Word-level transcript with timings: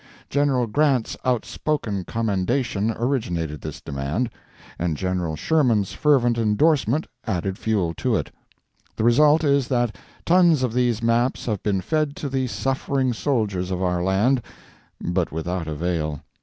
General 0.31 0.65
Grant's 0.65 1.15
outspoken 1.23 2.05
commendation 2.05 2.89
originated 2.89 3.61
this 3.61 3.79
demand, 3.79 4.31
and 4.79 4.97
General 4.97 5.35
Sherman's 5.35 5.93
fervent 5.93 6.39
endorsement 6.39 7.05
added 7.27 7.55
fuel 7.59 7.93
to 7.93 8.15
it. 8.15 8.31
The 8.95 9.03
result 9.03 9.43
is 9.43 9.67
that 9.67 9.95
tons 10.25 10.63
of 10.63 10.73
these 10.73 11.03
maps 11.03 11.45
have 11.45 11.61
been 11.61 11.81
fed 11.81 12.15
to 12.15 12.29
the 12.29 12.47
suffering 12.47 13.13
soldiers 13.13 13.69
of 13.69 13.83
our 13.83 14.01
land, 14.01 14.41
but 14.99 15.31
without 15.31 15.67
avail. 15.67 16.21